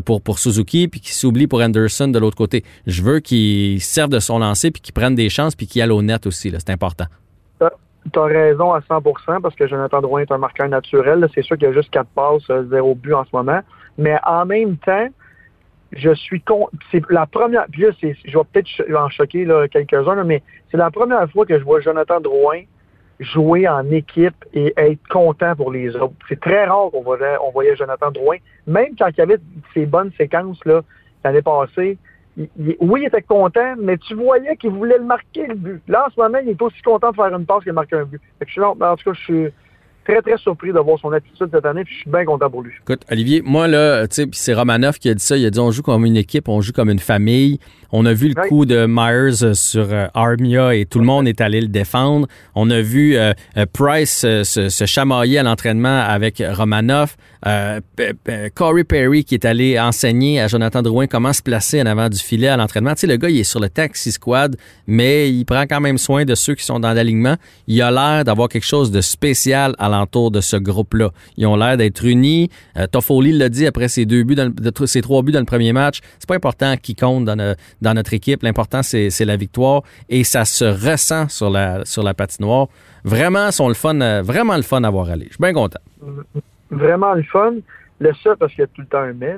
pour, 0.04 0.22
pour 0.22 0.38
Suzuki, 0.38 0.88
puis 0.88 1.00
qui 1.00 1.12
s'oublie 1.12 1.46
pour 1.46 1.60
Anderson 1.60 2.08
de 2.08 2.18
l'autre 2.18 2.36
côté. 2.36 2.64
Je 2.86 3.02
veux 3.02 3.20
qu'il 3.20 3.80
serve 3.80 4.10
de 4.10 4.18
son 4.18 4.38
lancer, 4.38 4.70
puis 4.70 4.80
qu'il 4.80 4.94
prenne 4.94 5.14
des 5.14 5.28
chances, 5.28 5.54
puis 5.54 5.66
qu'il 5.66 5.82
aille 5.82 5.90
au 5.90 6.02
net 6.02 6.26
aussi. 6.26 6.50
C'est 6.50 6.70
important. 6.70 7.06
Tu 8.12 8.18
as 8.18 8.24
raison 8.24 8.72
à 8.72 8.80
100% 8.80 9.40
parce 9.40 9.54
que 9.54 9.68
Jonathan 9.68 10.00
Drouin 10.00 10.22
est 10.22 10.32
un 10.32 10.38
marqueur 10.38 10.68
naturel. 10.68 11.28
C'est 11.34 11.42
sûr 11.42 11.56
qu'il 11.56 11.68
y 11.68 11.70
a 11.70 11.74
juste 11.74 11.90
quatre 11.90 12.08
passes, 12.08 12.42
euh, 12.50 12.64
zéro 12.68 12.96
but 12.96 13.14
en 13.14 13.24
ce 13.24 13.30
moment. 13.32 13.60
Mais 13.96 14.18
en 14.26 14.44
même 14.44 14.76
temps, 14.78 15.06
je 15.92 16.12
suis 16.14 16.40
con. 16.40 16.68
C'est 16.90 17.02
la 17.10 17.26
première. 17.26 17.66
Puis 17.70 17.82
là, 17.82 17.90
je 18.00 18.06
vais 18.06 18.44
peut-être 18.52 18.96
en 18.96 19.08
choquer 19.08 19.46
quelques-uns, 19.70 20.24
mais 20.24 20.42
c'est 20.70 20.78
la 20.78 20.90
première 20.90 21.30
fois 21.30 21.46
que 21.46 21.58
je 21.58 21.62
vois 21.62 21.80
Jonathan 21.80 22.20
Drouin 22.20 22.62
jouer 23.22 23.68
en 23.68 23.90
équipe 23.90 24.44
et 24.52 24.72
être 24.76 25.06
content 25.08 25.54
pour 25.56 25.72
les 25.72 25.94
autres. 25.96 26.14
C'est 26.28 26.40
très 26.40 26.64
rare 26.64 26.90
qu'on 26.90 27.02
voyait, 27.02 27.36
on 27.42 27.50
voyait 27.50 27.76
Jonathan 27.76 28.10
Drouin, 28.10 28.36
même 28.66 28.94
quand 28.98 29.08
il 29.08 29.18
y 29.18 29.20
avait 29.22 29.38
ces 29.74 29.86
bonnes 29.86 30.12
séquences 30.18 30.62
là 30.64 30.82
l'année 31.24 31.42
passée. 31.42 31.98
oui, 32.36 33.02
il 33.02 33.06
était 33.06 33.22
content, 33.22 33.74
mais 33.78 33.96
tu 33.98 34.14
voyais 34.14 34.56
qu'il 34.56 34.70
voulait 34.70 34.98
le 34.98 35.04
marquer 35.04 35.46
le 35.46 35.54
but. 35.54 35.82
Là, 35.88 36.06
en 36.06 36.10
ce 36.10 36.20
moment, 36.20 36.38
il 36.38 36.50
est 36.50 36.62
aussi 36.62 36.82
content 36.82 37.10
de 37.10 37.16
faire 37.16 37.34
une 37.34 37.46
passe 37.46 37.64
que 37.64 37.70
de 37.70 37.74
marquer 37.74 37.96
un 37.96 38.04
but. 38.04 38.20
En 38.40 38.96
tout 38.96 39.04
cas, 39.04 39.12
je 39.12 39.20
suis 39.20 39.48
très, 40.04 40.20
très 40.22 40.36
surpris 40.38 40.72
de 40.72 40.78
voir 40.78 40.98
son 41.00 41.12
attitude 41.12 41.48
cette 41.52 41.64
année, 41.64 41.84
puis 41.84 41.94
je 41.94 42.00
suis 42.00 42.10
bien 42.10 42.24
content 42.24 42.50
pour 42.50 42.62
lui. 42.62 42.72
Écoute, 42.82 43.02
Olivier, 43.10 43.42
moi, 43.44 43.68
là, 43.68 44.06
tu 44.08 44.14
sais, 44.22 44.28
c'est 44.32 44.54
Romanov 44.54 44.98
qui 44.98 45.08
a 45.08 45.14
dit 45.14 45.24
ça. 45.24 45.36
Il 45.36 45.44
a 45.46 45.50
dit 45.50 45.58
on 45.60 45.70
joue 45.70 45.82
comme 45.82 46.04
une 46.04 46.16
équipe, 46.16 46.48
on 46.48 46.60
joue 46.60 46.72
comme 46.72 46.90
une 46.90 46.98
famille. 46.98 47.58
On 47.94 48.06
a 48.06 48.14
vu 48.14 48.28
le 48.28 48.48
coup 48.48 48.64
de 48.64 48.86
Myers 48.86 49.42
euh, 49.44 49.52
sur 49.52 49.86
euh, 49.92 50.06
Armia 50.14 50.74
et 50.74 50.86
tout 50.86 50.98
le 50.98 51.04
monde 51.04 51.28
est 51.28 51.42
allé 51.42 51.60
le 51.60 51.66
défendre. 51.68 52.26
On 52.54 52.70
a 52.70 52.80
vu 52.80 53.16
euh, 53.16 53.34
Price 53.74 54.22
euh, 54.24 54.44
se, 54.44 54.70
se 54.70 54.86
chamailler 54.86 55.38
à 55.38 55.42
l'entraînement 55.42 56.00
avec 56.00 56.42
P- 57.96 58.50
Corey 58.54 58.84
Perry 58.84 59.24
qui 59.24 59.34
est 59.34 59.44
allé 59.44 59.78
enseigner 59.78 60.40
à 60.40 60.48
Jonathan 60.48 60.80
Drouin 60.80 61.06
comment 61.06 61.34
se 61.34 61.42
placer 61.42 61.82
en 61.82 61.86
avant 61.86 62.08
du 62.08 62.18
filet 62.18 62.48
à 62.48 62.56
l'entraînement. 62.56 62.94
Tu 62.94 63.00
sais, 63.00 63.06
le 63.06 63.16
gars, 63.16 63.28
il 63.28 63.40
est 63.40 63.44
sur 63.44 63.60
le 63.60 63.68
taxi 63.68 64.10
squad, 64.12 64.56
mais 64.86 65.30
il 65.30 65.44
prend 65.44 65.64
quand 65.66 65.80
même 65.80 65.98
soin 65.98 66.24
de 66.24 66.34
ceux 66.34 66.54
qui 66.54 66.64
sont 66.64 66.80
dans 66.80 66.94
l'alignement. 66.94 67.36
Il 67.66 67.82
a 67.82 67.90
l'air 67.90 68.24
d'avoir 68.24 68.48
quelque 68.48 68.64
chose 68.64 68.90
de 68.90 69.02
spécial 69.02 69.74
de 70.30 70.40
ce 70.40 70.56
groupe-là. 70.56 71.10
Ils 71.36 71.46
ont 71.46 71.56
l'air 71.56 71.76
d'être 71.76 72.04
unis. 72.04 72.50
Euh, 72.76 72.86
Toffoli 72.86 73.32
l'a 73.32 73.48
dit 73.48 73.66
après 73.66 73.88
ses 73.88 74.06
deux 74.06 74.22
buts, 74.22 74.36
ses 74.86 75.02
trois 75.02 75.22
buts 75.22 75.32
dans 75.32 75.40
le 75.40 75.44
premier 75.46 75.72
match. 75.72 76.00
C'est 76.18 76.28
pas 76.28 76.36
important 76.36 76.76
qui 76.76 76.94
compte 76.94 77.24
dans, 77.24 77.54
dans 77.80 77.94
notre 77.94 78.14
équipe. 78.14 78.42
L'important, 78.42 78.82
c'est 78.82 79.24
la 79.24 79.36
victoire 79.36 79.82
et 80.08 80.24
ça 80.24 80.44
se 80.44 80.64
ressent 80.64 81.28
sur 81.28 81.50
la, 81.50 82.14
patinoire. 82.14 82.68
Vraiment, 83.04 83.50
sont 83.50 83.68
le 83.68 83.74
fun, 83.74 84.00
euh, 84.00 84.22
vraiment 84.22 84.56
le 84.56 84.62
fun 84.62 84.84
à 84.84 84.90
voir 84.90 85.10
aller. 85.10 85.26
Je 85.26 85.34
suis 85.34 85.40
bien 85.42 85.52
content. 85.52 85.80
Vraiment 86.70 87.14
le 87.14 87.22
fun. 87.24 87.54
Le 88.00 88.12
seul, 88.14 88.36
parce 88.36 88.52
qu'il 88.52 88.60
y 88.60 88.64
a 88.64 88.68
tout 88.68 88.80
le 88.80 88.86
temps 88.86 88.98
un 88.98 89.12
mais. 89.12 89.36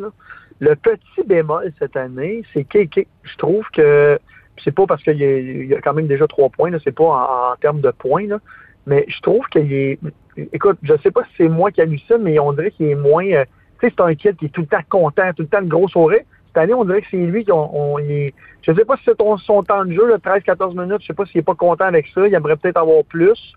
Le 0.60 0.74
petit 0.76 1.26
bémol 1.26 1.72
cette 1.78 1.96
année, 1.96 2.42
c'est 2.52 2.64
Kéké. 2.64 3.06
Je 3.24 3.36
trouve 3.36 3.64
que 3.72 4.18
c'est 4.62 4.72
pas 4.74 4.86
parce 4.86 5.02
qu'il 5.02 5.16
y, 5.18 5.74
a- 5.74 5.80
quand 5.80 5.94
même 5.94 6.06
déjà 6.06 6.26
trois 6.26 6.48
points, 6.48 6.70
c'est 6.84 6.94
pas 6.94 7.04
en, 7.52 7.56
termes 7.60 7.80
de 7.80 7.90
points, 7.90 8.28
mais 8.86 9.04
je 9.08 9.20
trouve 9.20 9.44
qu'il 9.46 9.72
est. 9.72 9.98
Écoute, 10.52 10.78
je 10.82 10.94
sais 11.02 11.10
pas 11.10 11.22
si 11.24 11.30
c'est 11.38 11.48
moi 11.48 11.70
qui 11.70 11.80
hallucine, 11.80 12.18
mais 12.20 12.38
on 12.38 12.52
dirait 12.52 12.70
qu'il 12.70 12.86
est 12.86 12.94
moins. 12.94 13.24
euh, 13.26 13.44
tu 13.80 13.88
sais, 13.88 13.94
c'est 13.96 14.02
un 14.02 14.14
kid 14.14 14.36
qui 14.36 14.46
est 14.46 14.48
tout 14.48 14.62
le 14.62 14.66
temps 14.66 14.78
content, 14.88 15.32
tout 15.34 15.42
le 15.42 15.48
temps 15.48 15.62
de 15.62 15.68
gros 15.68 15.88
sourire. 15.88 16.20
Cette 16.48 16.58
année, 16.58 16.74
on 16.74 16.84
dirait 16.84 17.00
que 17.02 17.08
c'est 17.10 17.16
lui 17.16 17.44
qui 17.44 17.52
on, 17.52 17.94
on- 17.94 17.98
est- 17.98 18.32
Je 18.62 18.72
sais 18.72 18.84
pas 18.84 18.96
si 18.96 19.02
c'est 19.04 19.16
son 19.44 19.62
temps 19.62 19.84
de 19.84 19.92
jeu, 19.92 20.06
là, 20.08 20.18
13-14 20.18 20.74
minutes, 20.76 21.00
je 21.02 21.06
sais 21.08 21.12
pas 21.14 21.26
s'il 21.26 21.40
est 21.40 21.42
pas 21.42 21.54
content 21.54 21.84
avec 21.84 22.06
ça. 22.14 22.26
Il 22.26 22.34
aimerait 22.34 22.56
peut-être 22.56 22.76
avoir 22.78 23.04
plus. 23.04 23.54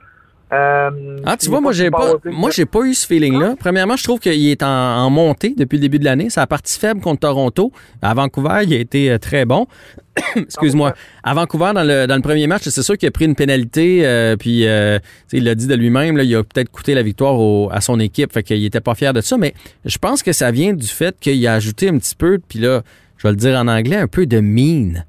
Euh, 0.53 1.17
Ah, 1.25 1.35
tu 1.35 1.49
vois, 1.49 1.59
moi, 1.59 1.73
j'ai 1.73 1.91
pas, 1.91 2.13
moi, 2.31 2.51
j'ai 2.51 2.65
pas 2.65 2.81
eu 2.85 2.93
ce 2.93 3.05
feeling-là. 3.05 3.55
Premièrement, 3.59 3.97
je 3.97 4.03
trouve 4.05 4.19
qu'il 4.19 4.47
est 4.47 4.63
en, 4.63 4.67
en 4.67 5.09
montée 5.09 5.53
depuis 5.57 5.75
le 5.75 5.81
début 5.81 5.99
de 5.99 6.05
l'année. 6.05 6.29
Ça 6.29 6.41
a 6.43 6.47
parti 6.47 6.79
faible 6.79 7.01
contre 7.01 7.19
Toronto. 7.21 7.71
À 8.01 8.13
Vancouver, 8.13 8.61
il 8.63 8.73
a 8.73 8.77
été 8.77 9.11
euh, 9.11 9.17
très 9.17 9.43
bon. 9.43 9.67
Excuse-moi. 10.35 10.93
À 11.23 11.33
Vancouver, 11.33 11.71
dans 11.75 11.83
le, 11.83 12.05
dans 12.07 12.15
le 12.15 12.21
premier 12.21 12.47
match, 12.47 12.63
c'est 12.69 12.81
sûr 12.81 12.97
qu'il 12.97 13.07
a 13.07 13.11
pris 13.11 13.25
une 13.25 13.35
pénalité. 13.35 14.05
euh, 14.05 14.37
puis, 14.37 14.65
euh, 14.67 14.99
il 15.33 15.43
l'a 15.43 15.53
dit 15.55 15.67
de 15.67 15.75
lui-même, 15.75 16.15
là, 16.15 16.23
il 16.23 16.33
a 16.35 16.43
peut-être 16.43 16.69
coûté 16.71 16.93
la 16.93 17.03
victoire 17.03 17.37
au- 17.39 17.69
à 17.71 17.81
son 17.81 17.99
équipe. 17.99 18.31
Fait 18.31 18.43
qu'il 18.43 18.63
était 18.63 18.79
pas 18.81 18.95
fier 18.95 19.11
de 19.13 19.19
ça. 19.21 19.37
Mais 19.37 19.53
je 19.85 19.97
pense 19.97 20.23
que 20.23 20.31
ça 20.31 20.51
vient 20.51 20.73
du 20.73 20.87
fait 20.87 21.15
qu'il 21.19 21.45
a 21.45 21.53
ajouté 21.55 21.89
un 21.89 21.97
petit 21.97 22.15
peu, 22.15 22.39
puis 22.47 22.59
là, 22.59 22.83
je 23.17 23.23
vais 23.27 23.31
le 23.31 23.37
dire 23.37 23.57
en 23.59 23.67
anglais, 23.67 23.97
un 23.97 24.07
peu 24.07 24.25
de 24.25 24.39
mine. 24.39 25.05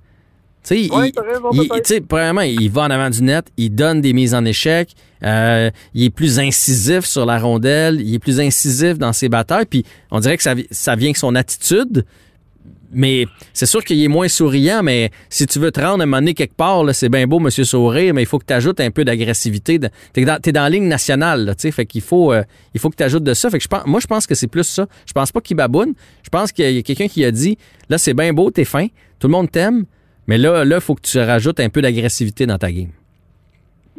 Tu 1.73 1.95
sais, 1.95 2.01
premièrement, 2.01 2.43
il 2.43 2.71
va 2.71 2.83
en 2.83 2.91
avant 2.91 3.11
du 3.11 3.23
net, 3.23 3.47
il 3.57 3.71
donne 3.75 4.01
des 4.01 4.13
mises 4.13 4.35
en 4.35 4.45
échec, 4.45 4.91
euh, 5.23 5.71
il 5.95 6.05
est 6.05 6.11
plus 6.11 6.39
incisif 6.39 7.05
sur 7.05 7.25
la 7.27 7.39
rondelle, 7.39 8.01
il 8.01 8.15
est 8.15 8.19
plus 8.19 8.39
incisif 8.41 8.99
dans 8.99 9.13
ses 9.13 9.29
batailles, 9.29 9.67
puis 9.67 9.85
on 10.11 10.21
dirait 10.21 10.37
que 10.37 10.43
ça, 10.43 10.55
vi- 10.55 10.67
ça 10.71 10.95
vient 10.97 11.09
avec 11.09 11.17
son 11.17 11.35
attitude. 11.35 12.05
Mais 12.91 13.27
c'est 13.53 13.67
sûr 13.67 13.85
qu'il 13.85 14.03
est 14.03 14.09
moins 14.09 14.29
souriant, 14.29 14.83
mais 14.83 15.11
si 15.29 15.47
tu 15.47 15.59
veux 15.59 15.71
te 15.71 15.79
rendre 15.79 16.01
à 16.01 16.05
un 16.05 16.07
moment 16.07 16.17
donné 16.23 16.33
quelque 16.33 16.55
part, 16.55 16.83
c'est 16.95 17.11
bien 17.11 17.27
beau, 17.27 17.39
Monsieur 17.39 17.65
Sourire, 17.65 18.15
mais 18.15 18.23
il 18.23 18.27
faut 18.27 18.39
que 18.39 18.47
tu 18.47 18.55
ajoutes 18.55 18.81
un 18.81 18.91
peu 18.91 19.05
d'agressivité. 19.05 19.79
T'es 20.15 20.25
dans, 20.25 20.41
t'es 20.41 20.53
dans 20.53 20.63
la 20.63 20.71
ligne 20.71 20.89
nationale, 20.89 21.55
tu 21.59 21.63
sais, 21.63 21.71
fait 21.71 21.85
qu'il 21.85 22.01
faut, 22.01 22.33
euh, 22.33 22.43
il 22.73 22.81
faut 22.81 22.89
que 22.89 22.97
tu 22.97 23.03
ajoutes 23.03 23.25
de 23.25 23.35
ça. 23.35 23.51
Fait 23.51 23.59
que 23.59 23.65
je 23.65 23.69
pense, 23.69 23.85
moi, 23.85 24.01
je 24.01 24.07
pense 24.07 24.27
que 24.27 24.35
c'est 24.35 24.47
plus 24.47 24.65
ça. 24.65 24.87
Je 25.05 25.13
pense 25.13 25.31
pas 25.33 25.43
qu'il 25.43 25.55
baboune. 25.59 25.93
Je 26.23 26.31
pense 26.31 26.51
qu'il 26.51 26.71
y 26.71 26.79
a 26.79 26.83
quelqu'un 26.83 27.09
qui 27.09 27.27
a 27.27 27.31
dit, 27.31 27.59
là, 27.91 27.99
c'est 27.99 28.15
bien 28.15 28.33
beau, 28.33 28.51
t'es 28.51 28.65
fin, 28.65 28.87
tout 29.19 29.27
le 29.29 29.33
monde 29.33 29.51
t'aime, 29.51 29.85
mais 30.29 30.39
là, 30.39 30.65
là, 30.65 30.77
il 30.77 30.81
faut 30.81 30.95
que 30.95 31.01
tu 31.01 31.19
rajoutes 31.19 31.59
un 31.59 31.71
peu 31.71 31.83
d'agressivité 31.83 32.47
dans 32.47 32.59
ta 32.59 32.71
game. 32.71 32.91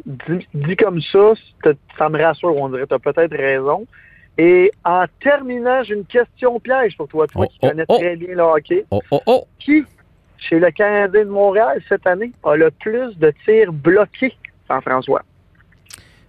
dit, 0.06 0.48
dit 0.54 0.76
comme 0.76 1.00
ça, 1.02 1.32
ça 1.98 2.08
me 2.08 2.22
rassure, 2.22 2.56
on 2.56 2.68
dirait. 2.68 2.86
Tu 2.86 2.94
as 2.94 2.98
peut-être 2.98 3.36
raison. 3.36 3.86
Et 4.38 4.70
en 4.84 5.04
terminant, 5.20 5.82
j'ai 5.82 5.94
une 5.94 6.06
question 6.06 6.58
piège 6.60 6.96
pour 6.96 7.08
toi, 7.08 7.26
toi 7.26 7.44
Oh, 7.44 7.48
qui 7.50 7.58
oh, 7.62 7.68
connais 7.68 7.84
oh. 7.88 7.98
très 7.98 8.16
bien 8.16 8.34
le 8.34 8.42
hockey. 8.42 8.84
Oh, 8.90 9.02
oh, 9.10 9.20
oh! 9.26 9.44
Qui, 9.58 9.82
chez 10.38 10.60
le 10.60 10.70
Canadien 10.70 11.24
de 11.24 11.28
Montréal 11.28 11.82
cette 11.88 12.06
année, 12.06 12.32
a 12.44 12.54
le 12.54 12.70
plus 12.70 13.14
de 13.18 13.34
tirs 13.44 13.72
bloqués, 13.72 14.34
Jean-François? 14.70 15.22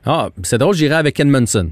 Ah, 0.05 0.29
c'est 0.41 0.58
drôle, 0.58 0.74
j'irai 0.74 0.96
avec 0.96 1.20
Edmondson. 1.20 1.70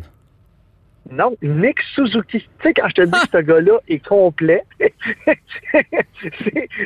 Non, 1.11 1.35
Nick 1.41 1.81
Suzuki. 1.95 2.39
Tu 2.39 2.47
sais, 2.61 2.73
quand 2.73 2.87
je 2.89 2.95
te 2.95 3.01
dis 3.01 3.11
que 3.11 3.37
ce 3.37 3.37
gars-là 3.43 3.79
est 3.87 4.05
complet, 4.05 4.63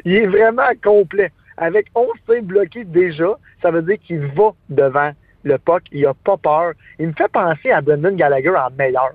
il 0.05 0.13
est 0.15 0.27
vraiment 0.27 0.71
complet. 0.83 1.31
Avec 1.57 1.87
11 1.93 2.07
tirs 2.27 2.43
bloqués 2.43 2.83
déjà, 2.83 3.37
ça 3.61 3.71
veut 3.71 3.81
dire 3.81 3.97
qu'il 3.99 4.25
va 4.27 4.53
devant 4.69 5.11
le 5.43 5.57
puck. 5.57 5.83
Il 5.91 6.05
a 6.05 6.13
pas 6.13 6.37
peur. 6.37 6.73
Il 6.99 7.07
me 7.07 7.13
fait 7.13 7.31
penser 7.31 7.71
à 7.71 7.81
Brendan 7.81 8.15
Gallagher 8.15 8.49
en 8.55 8.69
meilleur. 8.77 9.11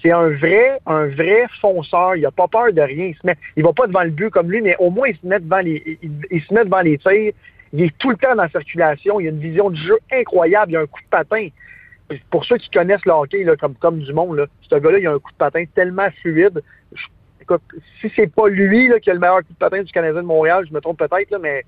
C'est 0.00 0.12
un 0.12 0.28
vrai, 0.30 0.78
un 0.86 1.06
vrai 1.06 1.46
fonceur. 1.60 2.16
Il 2.16 2.26
a 2.26 2.30
pas 2.30 2.48
peur 2.48 2.72
de 2.72 2.80
rien. 2.80 3.06
Il 3.06 3.14
se 3.14 3.26
met, 3.26 3.36
il 3.56 3.62
va 3.62 3.72
pas 3.72 3.86
devant 3.86 4.02
le 4.02 4.10
but 4.10 4.30
comme 4.30 4.50
lui, 4.50 4.60
mais 4.60 4.76
au 4.78 4.90
moins 4.90 5.08
il 5.08 5.16
se 5.16 5.26
met 5.26 5.40
devant 5.40 5.60
les, 5.60 5.98
il, 6.02 6.10
il 6.30 6.42
se 6.42 6.52
met 6.52 6.64
devant 6.64 6.80
les 6.80 6.98
tirs. 6.98 7.32
Il 7.72 7.82
est 7.82 7.98
tout 7.98 8.10
le 8.10 8.16
temps 8.16 8.34
dans 8.34 8.42
la 8.42 8.48
circulation. 8.50 9.18
Il 9.18 9.26
a 9.28 9.30
une 9.30 9.38
vision 9.38 9.70
du 9.70 9.80
jeu 9.80 9.98
incroyable. 10.12 10.72
Il 10.72 10.76
a 10.76 10.80
un 10.80 10.86
coup 10.86 11.00
de 11.00 11.08
patin. 11.08 11.48
Pour 12.30 12.44
ceux 12.44 12.56
qui 12.58 12.70
connaissent 12.70 13.04
le 13.04 13.12
hockey 13.12 13.44
là, 13.44 13.56
comme, 13.56 13.74
comme 13.76 14.00
du 14.00 14.12
monde, 14.12 14.46
ce 14.62 14.74
gars-là, 14.76 14.98
il 14.98 15.06
a 15.06 15.12
un 15.12 15.18
coup 15.18 15.32
de 15.32 15.36
patin 15.36 15.64
tellement 15.74 16.10
fluide. 16.20 16.62
Je- 16.94 17.06
écoute, 17.40 17.62
si 18.00 18.10
c'est 18.14 18.32
pas 18.32 18.48
lui 18.48 18.88
là, 18.88 19.00
qui 19.00 19.10
a 19.10 19.14
le 19.14 19.20
meilleur 19.20 19.38
coup 19.38 19.52
de 19.52 19.58
patin 19.58 19.82
du 19.82 19.92
Canadien 19.92 20.22
de 20.22 20.26
Montréal, 20.26 20.64
je 20.68 20.74
me 20.74 20.80
trompe 20.80 20.98
peut-être, 20.98 21.38
mais 21.38 21.64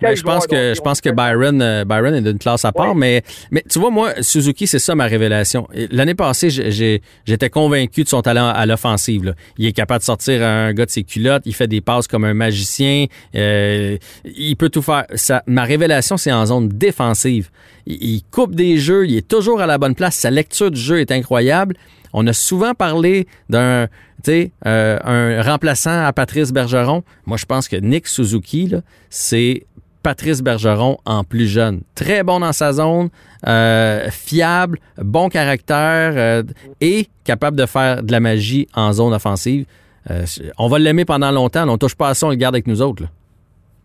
Ben, 0.00 0.14
je 0.14 0.22
pense 0.22 0.46
que 0.46 0.74
je 0.74 0.80
pense 0.80 1.00
que 1.00 1.10
Byron 1.10 1.60
euh, 1.60 1.84
Byron 1.84 2.14
est 2.14 2.22
d'une 2.22 2.38
classe 2.38 2.64
à 2.64 2.72
part, 2.72 2.94
mais 2.94 3.22
mais 3.50 3.64
tu 3.68 3.78
vois 3.78 3.90
moi 3.90 4.12
Suzuki 4.20 4.66
c'est 4.66 4.78
ça 4.78 4.94
ma 4.94 5.06
révélation. 5.06 5.68
L'année 5.90 6.14
passée 6.14 6.50
j'étais 6.50 7.50
convaincu 7.50 8.04
de 8.04 8.08
son 8.08 8.22
talent 8.22 8.48
à 8.48 8.66
l'offensive. 8.66 9.34
Il 9.56 9.66
est 9.66 9.72
capable 9.72 10.00
de 10.00 10.04
sortir 10.04 10.42
un 10.44 10.72
gars 10.72 10.86
de 10.86 10.90
ses 10.90 11.04
culottes, 11.04 11.42
il 11.46 11.54
fait 11.54 11.66
des 11.66 11.80
passes 11.80 12.06
comme 12.06 12.24
un 12.24 12.34
magicien, 12.34 13.06
euh, 13.34 13.96
il 14.24 14.56
peut 14.56 14.68
tout 14.68 14.82
faire. 14.82 15.04
Ça, 15.14 15.42
ma 15.46 15.64
révélation 15.64 16.16
c'est 16.16 16.32
en 16.32 16.46
zone 16.46 16.68
défensive. 16.68 17.50
il 17.86 18.22
coupe 18.30 18.54
des 18.54 18.78
jeux, 18.78 19.06
il 19.06 19.16
est 19.16 19.26
toujours 19.26 19.60
à 19.60 19.66
la 19.66 19.78
bonne 19.78 19.94
place, 19.94 20.16
sa 20.16 20.30
lecture 20.30 20.70
du 20.70 20.80
jeu 20.80 21.00
est 21.00 21.10
incroyable. 21.10 21.74
On 22.12 22.26
a 22.26 22.32
souvent 22.32 22.74
parlé 22.74 23.26
d'un 23.50 23.88
euh, 24.28 24.98
un 25.04 25.42
remplaçant 25.42 26.04
à 26.04 26.12
Patrice 26.12 26.52
Bergeron. 26.52 27.04
Moi, 27.26 27.36
je 27.36 27.46
pense 27.46 27.68
que 27.68 27.76
Nick 27.76 28.06
Suzuki, 28.06 28.72
c'est 29.10 29.66
Patrice 30.02 30.42
Bergeron 30.42 30.98
en 31.04 31.24
plus 31.24 31.46
jeune. 31.46 31.80
Très 31.94 32.22
bon 32.22 32.40
dans 32.40 32.52
sa 32.52 32.72
zone, 32.72 33.08
euh, 33.46 34.08
fiable, 34.10 34.78
bon 34.96 35.28
caractère 35.28 36.12
euh, 36.16 36.42
et 36.80 37.08
capable 37.24 37.56
de 37.56 37.66
faire 37.66 38.02
de 38.02 38.12
la 38.12 38.20
magie 38.20 38.68
en 38.74 38.92
zone 38.92 39.12
offensive. 39.12 39.66
on 40.58 40.68
va 40.68 40.78
l'aimer 40.78 41.04
pendant 41.04 41.30
longtemps. 41.30 41.68
On 41.68 41.72
ne 41.72 41.76
touche 41.76 41.94
pas 41.94 42.08
à 42.08 42.14
ça, 42.14 42.26
on 42.26 42.30
le 42.30 42.36
garde 42.36 42.54
avec 42.54 42.66
nous 42.66 42.80
autres. 42.80 43.04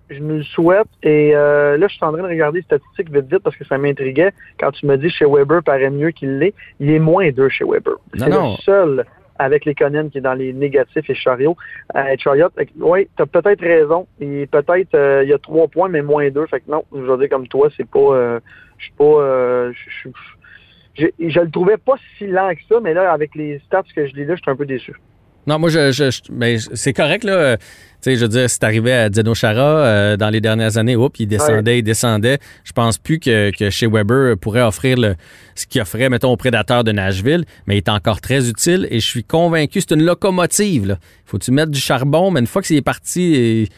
Je 0.09 0.19
me 0.19 0.37
le 0.37 0.43
souhaite. 0.43 0.87
Et 1.01 1.31
là, 1.33 1.87
je 1.87 1.93
suis 1.93 2.05
en 2.05 2.11
train 2.13 2.21
de 2.21 2.27
regarder 2.27 2.59
les 2.59 2.63
statistiques 2.63 3.11
vite 3.11 3.25
vite 3.29 3.43
parce 3.43 3.55
que 3.55 3.65
ça 3.65 3.77
m'intriguait. 3.77 4.31
Quand 4.59 4.71
tu 4.71 4.85
me 4.85 4.97
dis 4.97 5.09
chez 5.09 5.25
Weber 5.25 5.63
paraît 5.63 5.89
mieux 5.89 6.11
qu'il 6.11 6.37
l'est, 6.39 6.53
il 6.79 6.91
est 6.91 6.99
moins 6.99 7.29
deux 7.31 7.49
chez 7.49 7.65
Weber. 7.65 7.95
C'est 8.17 8.29
le 8.29 8.55
seul 8.63 9.05
avec 9.39 9.65
les 9.65 9.75
Conan 9.75 10.09
qui 10.09 10.19
est 10.19 10.21
dans 10.21 10.33
les 10.33 10.53
négatifs 10.53 11.09
et 11.09 11.15
Chariot. 11.15 11.55
Euh, 11.95 12.15
Chariot, 12.17 12.49
oui, 12.79 13.07
tu 13.15 13.23
as 13.23 13.25
peut-être 13.25 13.61
raison. 13.61 14.07
Et 14.19 14.47
peut-être 14.47 14.95
euh, 14.95 15.23
il 15.23 15.29
y 15.29 15.33
a 15.33 15.37
trois 15.37 15.67
points, 15.67 15.89
mais 15.89 16.01
moins 16.01 16.29
deux. 16.29 16.45
Fait 16.47 16.59
que 16.59 16.69
non, 16.69 16.83
je 16.93 16.99
veux 16.99 17.17
dire 17.17 17.29
comme 17.29 17.47
toi, 17.47 17.69
c'est 17.75 17.89
pas. 17.89 17.99
Euh, 17.99 18.39
je 18.77 18.85
suis 18.85 18.93
pas. 18.93 19.03
Euh, 19.03 19.71
je, 19.73 20.09
je, 20.95 21.39
le 21.39 21.49
trouvais 21.49 21.77
pas 21.77 21.95
si 22.17 22.27
lent 22.27 22.53
que 22.53 22.61
ça, 22.69 22.79
mais 22.81 22.93
là, 22.93 23.11
avec 23.11 23.35
les 23.35 23.59
stats 23.59 23.83
que 23.95 24.05
je 24.05 24.13
lis 24.13 24.25
là, 24.25 24.35
je 24.35 24.41
suis 24.41 24.51
un 24.51 24.55
peu 24.55 24.65
déçu. 24.65 24.93
Non, 25.47 25.59
moi, 25.59 25.69
je, 25.69 25.91
je, 25.91 26.09
mais 26.31 26.57
c'est 26.73 26.93
correct, 26.93 27.23
là. 27.23 27.57
Tu 27.57 28.11
sais, 28.11 28.15
je 28.17 28.21
veux 28.21 28.27
dire, 28.27 28.49
c'est 28.49 28.63
arrivé 28.65 28.91
à 28.91 29.09
Dino 29.09 29.33
Chara 29.33 29.61
euh, 29.61 30.17
dans 30.17 30.29
les 30.29 30.41
dernières 30.41 30.77
années. 30.77 30.97
Oups, 30.97 31.17
il 31.19 31.27
descendait, 31.27 31.79
il 31.79 31.83
descendait. 31.83 32.37
Je 32.65 32.73
pense 32.73 32.97
plus 32.97 33.17
que, 33.17 33.49
que 33.57 33.69
chez 33.69 33.87
Weber 33.87 34.37
pourrait 34.37 34.61
offrir 34.61 34.97
le, 34.97 35.15
ce 35.55 35.65
qu'il 35.65 35.79
offrait, 35.79 36.09
mettons, 36.09 36.31
aux 36.31 36.35
prédateurs 36.35 36.83
de 36.83 36.91
Nashville, 36.91 37.45
mais 37.65 37.75
il 37.75 37.77
est 37.77 37.87
encore 37.87 38.19
très 38.19 38.49
utile 38.49 38.87
et 38.91 38.99
je 38.99 39.07
suis 39.07 39.23
convaincu, 39.23 39.79
c'est 39.79 39.93
une 39.93 40.03
locomotive, 40.03 40.87
là. 40.87 40.97
Faut-tu 41.25 41.51
mettre 41.51 41.71
du 41.71 41.79
charbon, 41.79 42.29
mais 42.29 42.41
une 42.41 42.47
fois 42.47 42.61
qu'il 42.61 42.75
est 42.75 42.81
parti, 42.81 43.69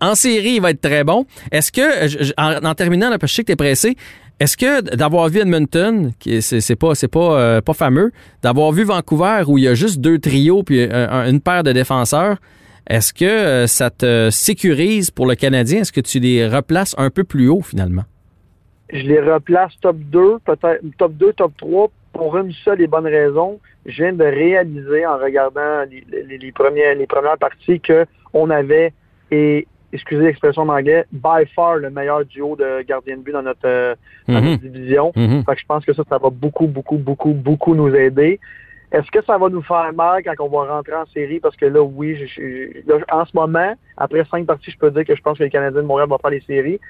en 0.00 0.16
série, 0.16 0.54
il 0.54 0.60
va 0.60 0.70
être 0.70 0.80
très 0.80 1.04
bon. 1.04 1.24
Est-ce 1.52 1.70
que, 1.70 2.66
en, 2.66 2.74
terminant, 2.74 3.08
là, 3.08 3.18
parce 3.18 3.30
que 3.30 3.34
je 3.34 3.36
sais 3.36 3.42
que 3.42 3.46
tu 3.46 3.52
es 3.52 3.56
pressé, 3.56 3.96
est-ce 4.40 4.56
que 4.56 4.96
d'avoir 4.96 5.28
vu 5.28 5.40
Edmonton, 5.40 6.12
qui 6.18 6.40
c'est 6.40 6.76
pas 6.76 6.94
c'est 6.94 7.08
pas 7.08 7.38
euh, 7.38 7.60
pas 7.60 7.74
fameux, 7.74 8.10
d'avoir 8.42 8.72
vu 8.72 8.84
Vancouver 8.84 9.42
où 9.46 9.58
il 9.58 9.64
y 9.64 9.68
a 9.68 9.74
juste 9.74 10.00
deux 10.00 10.18
trios 10.18 10.62
puis 10.62 10.80
euh, 10.80 11.30
une 11.30 11.42
paire 11.42 11.62
de 11.62 11.72
défenseurs, 11.72 12.38
est-ce 12.88 13.12
que 13.12 13.26
euh, 13.26 13.66
ça 13.66 13.90
te 13.90 14.30
sécurise 14.30 15.10
pour 15.10 15.26
le 15.26 15.34
Canadien? 15.34 15.82
Est-ce 15.82 15.92
que 15.92 16.00
tu 16.00 16.20
les 16.20 16.48
replaces 16.48 16.94
un 16.96 17.10
peu 17.10 17.22
plus 17.22 17.50
haut 17.50 17.60
finalement? 17.60 18.04
Je 18.90 19.02
les 19.02 19.20
replace 19.20 19.72
top 19.82 19.96
2, 19.98 20.38
peut-être 20.46 20.80
top 20.96 21.12
2, 21.12 21.32
top 21.34 21.52
3 21.58 21.90
pour 22.14 22.38
une 22.38 22.52
seule 22.64 22.80
et 22.80 22.86
bonne 22.86 23.06
raison. 23.06 23.60
Je 23.84 24.02
viens 24.02 24.14
de 24.14 24.24
réaliser 24.24 25.04
en 25.06 25.18
regardant 25.18 25.84
les, 25.90 26.38
les, 26.38 26.52
premières 26.52 26.94
les 26.94 27.06
premières 27.06 27.38
parties 27.38 27.78
que 27.78 28.06
on 28.32 28.48
avait 28.48 28.94
excusez 29.92 30.22
l'expression 30.22 30.62
en 30.62 30.68
anglais, 30.68 31.04
by 31.12 31.46
far 31.54 31.76
le 31.76 31.90
meilleur 31.90 32.24
duo 32.24 32.56
de 32.56 32.82
gardien 32.82 33.16
de 33.16 33.22
but 33.22 33.32
dans 33.32 33.42
notre, 33.42 33.66
euh, 33.66 33.94
mhm. 34.28 34.56
division. 34.56 35.12
Mhm. 35.16 35.44
Fait 35.44 35.54
que 35.54 35.60
je 35.60 35.66
pense 35.66 35.84
que 35.84 35.92
ça, 35.92 36.02
ça 36.08 36.18
va 36.18 36.30
beaucoup, 36.30 36.66
beaucoup, 36.66 36.96
beaucoup, 36.96 37.32
beaucoup 37.32 37.74
nous 37.74 37.94
aider. 37.94 38.40
Est-ce 38.92 39.10
que 39.10 39.24
ça 39.24 39.38
va 39.38 39.48
nous 39.48 39.62
faire 39.62 39.92
mal 39.92 40.22
quand 40.24 40.34
on 40.40 40.48
va 40.48 40.74
rentrer 40.74 40.94
en 40.94 41.06
série? 41.06 41.38
Parce 41.38 41.56
que 41.56 41.66
là, 41.66 41.80
oui, 41.80 42.18
en 43.12 43.24
ce 43.24 43.30
moment, 43.34 43.74
après 43.96 44.24
cinq 44.24 44.46
parties, 44.46 44.72
je 44.72 44.78
peux 44.78 44.90
dire 44.90 45.04
que 45.04 45.14
je 45.14 45.22
pense 45.22 45.38
que 45.38 45.44
les 45.44 45.50
Canadiens 45.50 45.82
de 45.82 45.86
Montréal 45.86 46.08
vont 46.08 46.18
faire 46.18 46.30
les 46.30 46.40
séries. 46.40 46.80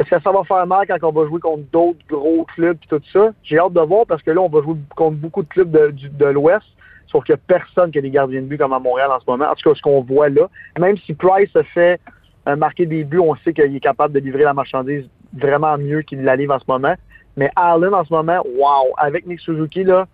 Est-ce 0.00 0.10
que 0.10 0.20
ça 0.20 0.32
va 0.32 0.42
faire 0.42 0.66
mal 0.66 0.84
quand 0.88 0.98
on 1.04 1.12
va 1.12 1.28
jouer 1.28 1.38
contre 1.38 1.62
d'autres 1.72 2.04
gros 2.08 2.44
clubs 2.56 2.76
et 2.82 2.86
tout 2.88 3.00
ça? 3.12 3.32
J'ai 3.44 3.58
hâte 3.58 3.72
de 3.72 3.80
voir 3.80 4.04
parce 4.06 4.22
que 4.22 4.32
là, 4.32 4.40
on 4.40 4.48
va 4.48 4.62
jouer 4.62 4.74
contre 4.96 5.16
beaucoup 5.16 5.44
de 5.44 5.48
clubs 5.48 5.70
de, 5.70 5.94
de 6.08 6.24
l'Ouest. 6.26 6.66
Sauf 7.06 7.22
qu'il 7.22 7.34
n'y 7.34 7.40
a 7.40 7.42
personne 7.46 7.92
qui 7.92 7.98
a 7.98 8.02
des 8.02 8.10
gardiens 8.10 8.40
de 8.40 8.46
but 8.46 8.58
comme 8.58 8.72
à 8.72 8.80
Montréal 8.80 9.12
en 9.12 9.20
ce 9.20 9.24
moment. 9.28 9.44
En 9.44 9.54
tout 9.54 9.68
cas, 9.68 9.76
ce 9.76 9.82
qu'on 9.82 10.00
voit 10.00 10.28
là. 10.28 10.48
Même 10.80 10.96
si 10.98 11.14
Price 11.14 11.54
a 11.54 11.62
fait 11.62 12.00
marquer 12.46 12.86
des 12.86 13.04
buts, 13.04 13.20
on 13.20 13.34
sait 13.36 13.52
qu'il 13.52 13.74
est 13.74 13.80
capable 13.80 14.14
de 14.14 14.20
livrer 14.20 14.44
la 14.44 14.52
marchandise 14.52 15.04
vraiment 15.32 15.76
mieux 15.78 16.02
qu'il 16.02 16.22
la 16.22 16.36
livre 16.36 16.54
en 16.54 16.58
ce 16.58 16.64
moment. 16.68 16.94
Mais 17.36 17.50
Allen, 17.56 17.94
en 17.94 18.04
ce 18.04 18.12
moment, 18.12 18.42
wow, 18.56 18.94
avec 18.96 19.26
Nick 19.26 19.40
Suzuki, 19.40 19.84
là, 19.84 20.06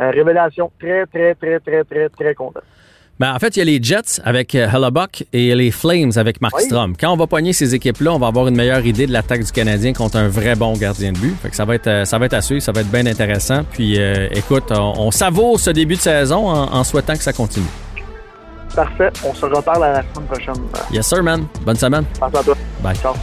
euh, 0.00 0.10
révélation 0.10 0.70
très, 0.78 1.06
très, 1.06 1.34
très, 1.34 1.58
très, 1.58 1.84
très, 1.84 2.08
très 2.08 2.34
content. 2.34 2.60
Ben, 3.18 3.34
en 3.34 3.38
fait, 3.40 3.56
il 3.56 3.58
y 3.58 3.62
a 3.62 3.64
les 3.64 3.82
Jets 3.82 4.22
avec 4.22 4.54
euh, 4.54 4.68
Hellebuck 4.68 5.24
et 5.32 5.52
les 5.56 5.72
Flames 5.72 6.12
avec 6.14 6.40
Mark 6.40 6.60
Strom. 6.60 6.96
Quand 6.96 7.12
on 7.12 7.16
va 7.16 7.26
pogner 7.26 7.52
ces 7.52 7.74
équipes-là, 7.74 8.12
on 8.12 8.18
va 8.20 8.28
avoir 8.28 8.46
une 8.46 8.54
meilleure 8.54 8.86
idée 8.86 9.08
de 9.08 9.12
l'attaque 9.12 9.42
du 9.42 9.50
Canadien 9.50 9.92
contre 9.92 10.18
un 10.18 10.28
vrai 10.28 10.54
bon 10.54 10.74
gardien 10.74 11.10
de 11.10 11.18
but. 11.18 11.34
Fait 11.42 11.50
que 11.50 11.56
ça 11.56 11.64
va 11.64 11.74
être 11.74 11.88
euh, 11.88 12.04
ça 12.04 12.16
va 12.18 12.26
être 12.26 12.34
à 12.34 12.42
suivre, 12.42 12.62
ça 12.62 12.70
va 12.70 12.82
être 12.82 12.92
bien 12.92 13.06
intéressant. 13.06 13.64
Puis 13.64 13.98
écoute, 14.30 14.70
on, 14.70 15.10
savoure 15.10 15.58
ce 15.58 15.70
début 15.70 15.96
de 15.96 16.00
saison 16.00 16.46
en 16.46 16.84
souhaitant 16.84 17.14
que 17.14 17.22
ça 17.24 17.32
continue. 17.32 17.66
Parfait. 18.74 19.10
On 19.24 19.34
se 19.34 19.46
reparle 19.46 19.84
à 19.84 19.92
la 19.92 20.02
semaine 20.02 20.26
prochaine. 20.26 20.62
Yes, 20.92 21.06
sir, 21.06 21.22
man. 21.22 21.46
Bonne 21.62 21.76
semaine. 21.76 22.04
Merci 22.20 22.36
à 22.36 22.42
toi. 22.42 22.54
Bye. 22.82 22.96
Ciao. 22.96 23.14